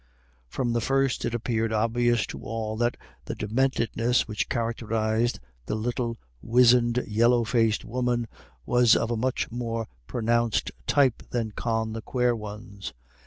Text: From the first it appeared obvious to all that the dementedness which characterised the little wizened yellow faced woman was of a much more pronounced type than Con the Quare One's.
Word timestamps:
From 0.47 0.73
the 0.73 0.81
first 0.81 1.25
it 1.25 1.35
appeared 1.35 1.71
obvious 1.71 2.25
to 2.25 2.41
all 2.41 2.75
that 2.77 2.97
the 3.25 3.35
dementedness 3.35 4.27
which 4.27 4.49
characterised 4.49 5.39
the 5.67 5.75
little 5.75 6.17
wizened 6.41 7.03
yellow 7.07 7.43
faced 7.43 7.85
woman 7.85 8.27
was 8.65 8.95
of 8.95 9.11
a 9.11 9.15
much 9.15 9.51
more 9.51 9.87
pronounced 10.07 10.71
type 10.87 11.21
than 11.29 11.51
Con 11.51 11.93
the 11.93 12.01
Quare 12.01 12.35
One's. 12.35 12.93